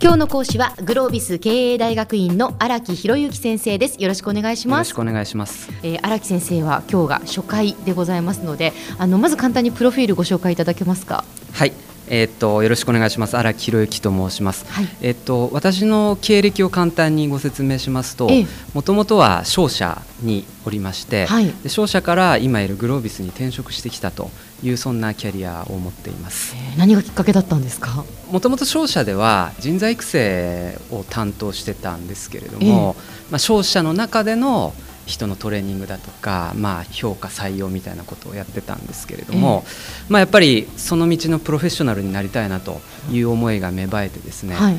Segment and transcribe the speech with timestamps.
[0.00, 4.00] 今日の講師はグロービス経営大学院の荒木博之先生です。
[4.00, 4.78] よろしくお願いします。
[4.78, 5.68] よろしくお願いします。
[5.82, 11.24] えー、荒木先生は今日が初回でございますのであのまず簡単にプロフィールご紹介いただけますか？
[11.52, 11.72] はい
[12.10, 13.36] えー、っとよろしくお願いします。
[13.36, 18.28] 荒木博之と申します、はい、えー、っと私の経歴を簡単にご説明しますと
[18.74, 24.30] もともとは商社におりまして、はい、で商社から今いるグロービスに転職してきたと
[24.62, 28.04] いうそんなキャリアを持っています、えー、何がきっかけだったんですか？
[28.30, 32.96] もともと商社では人材育成を担当してたんですけれども、
[33.30, 34.74] まあ、商社の中での
[35.08, 44.76] 人のトレーニングだとか、まあ、評価採用みたいなことをやってたんですけれども、えー、まあ、やっぱりその道のプロフェッショナルになりたいなという思いが芽生えてですね、はい、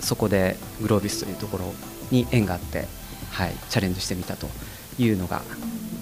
[0.00, 1.74] そこでグロービスというところ
[2.10, 2.86] に縁があって、
[3.32, 4.46] はい、チャレンジしてみたと
[4.98, 5.42] いうのが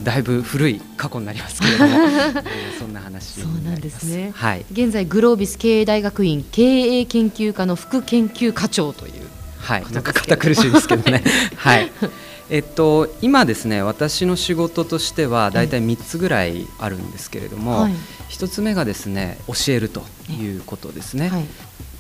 [0.03, 9.13] だいぶ古い過去になりますけれども、 えー、そんな話そうなんですね、はい、現在グロービス経営大学院経営研究科の副研究課長という。
[9.61, 9.85] はい。
[9.93, 11.23] なんか堅苦しいですけどね。
[11.57, 11.93] はい
[12.51, 17.93] えっと、今ですね私の仕事としては大体3つぐらいあるんですけれども、はい、
[18.29, 21.45] 1つ目がですね教えるということですね、はい、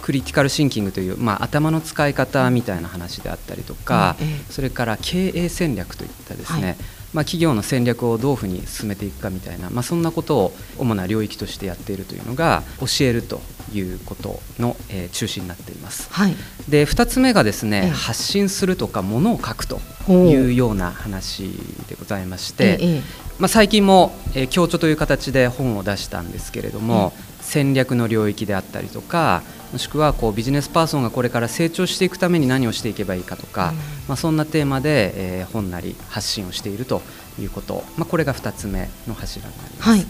[0.02, 4.16] クリティカルシンキングという、まあ、頭の使い方みたいな話であったりとか、
[4.50, 6.76] それから経営戦略といったですね、はい
[7.12, 13.40] まあ、企業の戦略をどういうふうに進めていくかみたいな、まあ、そんなことを主な領域としてやっているというのが教えると
[13.72, 16.08] いうことの、えー、中心になっています。
[16.12, 16.36] はい、
[16.68, 21.50] で2つ目がですね、ええ、発信するとかものを書くというような話
[21.88, 23.02] でございまして、え、
[23.38, 27.12] まあ、最近も、えー、協調という形で本を出したんですけれども、
[27.50, 33.76] 戦略の領域であったりとかもしくはこうビジネスパーソンがこれから成長していくために何をしていけばいいかとか、うん、
[34.08, 37.02] まあ、そんなテーマで、えー、本なり発信をしていると
[37.40, 39.90] いうこと、まあ、これが2つ目の柱になります。
[39.90, 40.06] はい、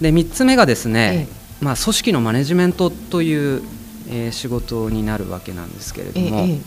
[0.00, 3.62] で3つ目がですね、ええ、まあ、組織のマネジメントという、
[4.08, 6.58] えー、仕事になるわけなんですけれども、え、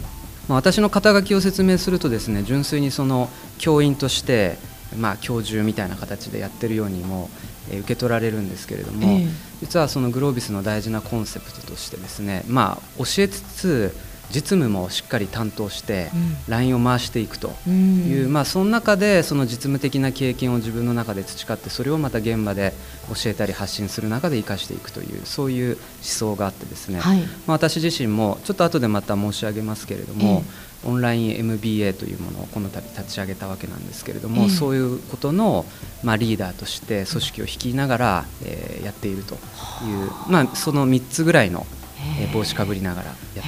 [0.47, 4.57] まあ、私の肩書きを説明するとですね純粋にその教員として
[4.97, 9.29] まあ、教授みたいな形でやってるようにも、えー、受け取られるんですけれども、えー、
[9.61, 13.95] 実はそのグロービスの大事なコンセプトとしてですね、まあ、教えつつ
[14.29, 16.09] 実務もしっかり担当して
[16.47, 22.73] LINE を回していくという、うん、まあ、その中でその実務的な経験を自分の中で培ってそれをまた現場で
[23.07, 35.65] 教えたり発信する中で生かしていくというそういう思想があってですね、はい、まあ、私自身もちょっと後でまた申し上げますけれども、えーオンライン MBA というものをこの度立ち上げたわけなんですけれども、えー、そういうことの、
[36.03, 39.41] まあ、リーダーとして組織を率いながら、えー、やっているという、
[40.29, 41.65] まあ、その3つぐらいの、
[42.19, 43.43] えー、帽子かぶりながらやってる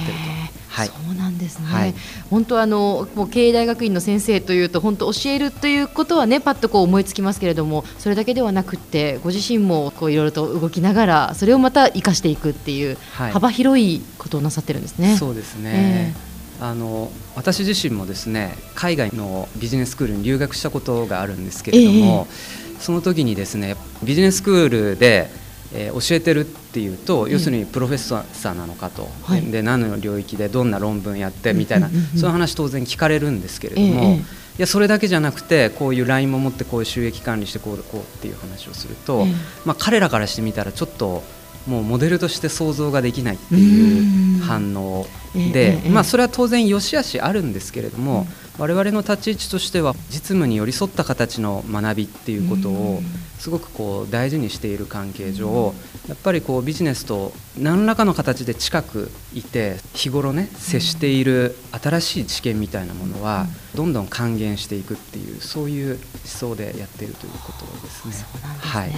[0.52, 0.57] と。
[0.78, 1.94] はい、そうなんですね、はい、
[2.30, 15.16] 本当あのもう経営大学院の先生というと本当教えるということはねパッとこう思いつきますけれどもそれだけではなくてご自身もこういろいろと動きながらそれをまた生かしていくっていう幅広いことをなさってるんですね。
[15.16, 16.28] そうですね、えー
[16.60, 25.30] あの私自身もですね海外のビジネススクールに留学したことがあるんですけれども、えー、その時にですねビジネススクールで、
[25.72, 34.22] えー、教えてるっていうと、要するにプロフェッサーなのかと、はい、で何の領域でどんな論文やってみたいな、そういう話当然聞かれるんですけれども、えー、い
[34.58, 39.26] やそれだけじゃなくてこういう LINE も持ってこういう収益管理してこうこうっていう話をすると、
[39.64, 41.22] まあ、彼らからしてみたらちょっと
[41.66, 45.06] もうモデルとして想像ができないっていう反応
[45.52, 48.26] で、まあ、それは当然良し悪しあるんですけれども、
[48.58, 53.00] 我々の立ち位置としては実務に寄り添った形の学びっていうことを
[53.38, 55.72] すごくこう大事にしている関係上
[56.08, 68.14] やっぱりこうビジネスと何らかの形で近くいて日頃ね接している新しい知見みたいなものはどんどん還元していくっていうそういう思想でやっているということですね。
[68.14, 68.72] そうなんですね。
[68.72, 68.92] はい、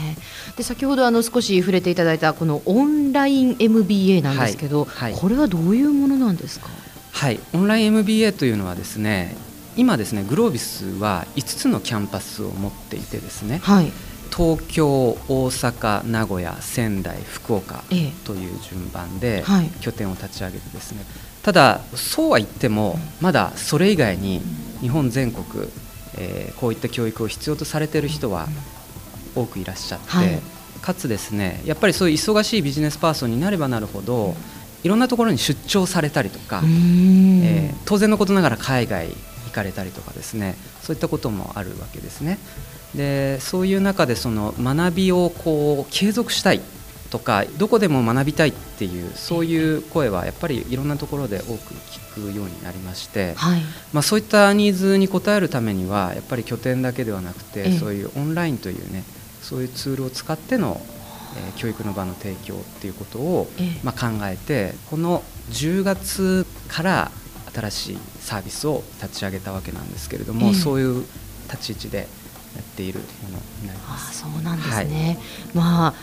[0.56, 5.12] で先ほどあの少し触れていただいたこのオンライン MBA なんですけど、はい。
[5.12, 6.68] はい、これはどういうものなんですか？
[7.12, 7.40] はい。
[7.52, 9.36] オンライン MBA というのはですね
[9.80, 13.90] 今ですねグロービスは5つのキャンパスを持っていてですね、はい、
[14.30, 17.82] 東京大阪名古屋仙台福岡
[18.26, 19.42] という順番で
[19.80, 21.00] 拠点を立ち上げてですね、
[21.42, 24.42] ただそうは言ってもまだそれ以外に
[24.82, 25.66] 日本全国、
[26.18, 28.48] えー、こういった教育を必要とされている人は
[29.34, 30.42] 多くいらっしゃって、はい、
[30.82, 34.34] かつですねやっぱりそういう忙しいビジネスパーソンになればなるほど
[34.82, 39.08] いろんなところに出張されたりとか、えー、当然のことながら海外
[39.50, 40.56] 行かれたりとかですね。
[40.82, 42.38] そういったこともあるわけですね。
[42.94, 46.60] でそういう中でその学びをこう継続したい
[47.10, 53.60] とかどこでも学びたいっていうそういう声はやっぱりいろんなところで多く聞くようになりまして、はい、
[53.92, 59.04] まあ、そういったニーズに応えるためにはやっぱり拠点だけではなくて、そういうオンラインというね
[59.42, 60.80] そういうツールを使っての
[61.36, 63.48] えー、教育の場の提供っていうことを、
[63.82, 67.10] まあ、考えてこの10月から
[67.52, 71.04] 新しいサービスを立ち上げたわけなんですけれども、そういう
[71.50, 72.04] 立ち位置でや
[72.60, 74.24] っているものになります。
[74.24, 75.18] あそうなんですね、
[75.54, 75.94] はい、まあ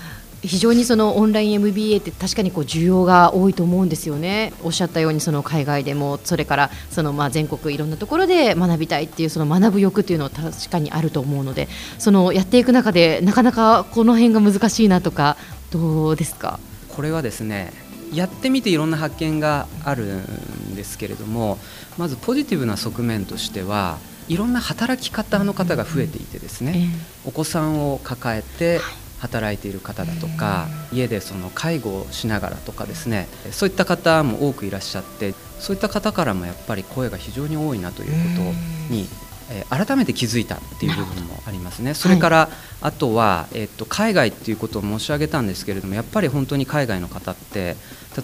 [0.44, 4.54] 非常にそのオンライン MBA って確かにこう需要が多いと思うんですよね。
[4.64, 11.68] おっしゃったようにその海外でもそれからそのまあ全国いろんなところで学びたいっていうその学ぶ欲っていうのは確かにあると思うので、
[11.98, 15.38] そのやっていく中でなかなかこの辺が難しいなとか
[15.72, 16.60] どうですか？
[16.90, 17.74] これはですね。
[18.13, 21.57] やってみていろんな発見があるんですけれども、
[21.98, 26.89] まずポジティブな側面としてはいろんな働き方の方が増えていてですね、
[27.25, 28.80] お子さんを抱えて、
[29.19, 38.44] 働いている方だとか家でその介護をしながらとかですねそういった方も多くいらっしゃってそういった方からもやっぱり声が非常に多いなというこ
[38.89, 39.07] とに
[39.50, 42.50] えー、改めて気づいたっていう部分もありますね、それから、はい、
[42.82, 47.76] あとは、えー、っと海外っていうことを申し上げたんですけれどもやっぱり本当に海外の方って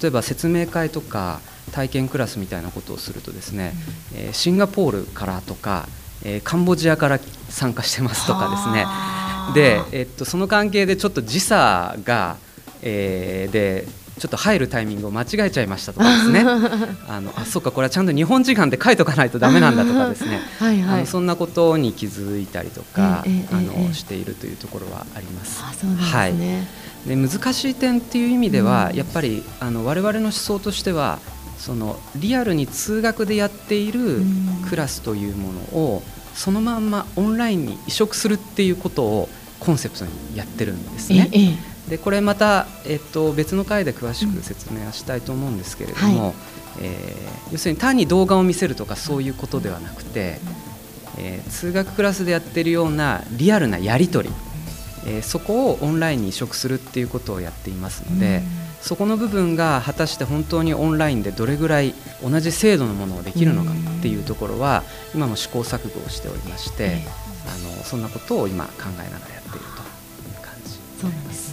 [0.01, 1.39] 例えば説明会とか
[1.71, 3.73] 体験クラスみたいなことをするとですね、
[4.13, 5.87] うん、えー、シンガポールからとか、
[6.25, 8.85] えカンボジアから参加してますとかですね。
[9.53, 12.37] で、えっと、その関係でちょっと時差が、
[12.81, 13.87] えー、で
[14.23, 16.45] ちょっと入るタイミングを間違えちゃいましたとかですね。
[17.09, 20.39] あのあそうかこれはちゃんと日本時間で書いとかないとだめなんだとかですね。
[20.59, 25.61] はい、はい、あのそんなことに気づいたりとか、えーえー、あの、えー、しているというところはあります。
[25.61, 26.33] あそうですね、はい。
[27.09, 31.19] で難しい点っていう意味では、うん、やっぱりあの我々の思想としては
[31.57, 34.21] そのリアルに通学でやっている
[34.69, 36.03] クラスというものを
[36.33, 39.27] そのまんまオンラインに移植するっていうことを
[39.59, 41.29] コンセプトにやってるんですね。
[41.31, 41.57] ええ、
[41.89, 46.33] でこれまた、えっと、別の回で詳しく説明はしたいと思うんですけれども、はい、
[46.81, 50.39] えー、要するに単に動画を見せるとかそういうことではなくて、
[51.17, 54.35] えー、通学クラスでやってるようなリアルなやり取り、
[55.07, 58.41] えー、そこをオンラインに移植するっていうことをやっていますので。
[58.83, 64.83] そこの部分が果たして本当にオンラインでどれぐらい同じ精度のものができるのかっていうところは
[65.15, 67.01] 今も試行錯誤をしておりまして、
[67.47, 71.52] あのそんなことを今考えながらやっているという感じそうなんです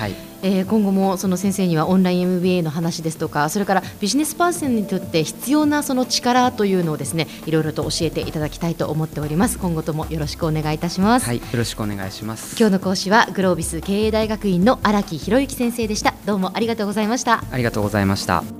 [0.00, 0.14] はい。
[0.42, 9.58] えー、今後もその先生にはオンライン MBA の話ですとかそれからビジネスパーソンにとって必要なその力というのをですねいろいろと教えていただきたいと思っております。
[9.58, 11.26] 今後ともよろしくお願いいたします。
[11.26, 12.56] はいよろしくお願いします。
[12.58, 16.14] 今日の講師はグロービス経営大学院の荒木博之先生でした。
[16.24, 17.44] どうもありがとうございました。
[17.50, 18.59] ありがとうございました